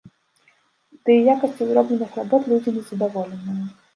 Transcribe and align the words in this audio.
Ды 1.09 1.17
і 1.17 1.27
якасцю 1.33 1.67
зробленых 1.71 2.17
работ 2.21 2.41
людзі 2.53 2.69
не 2.81 2.83
задаволеныя. 2.91 3.63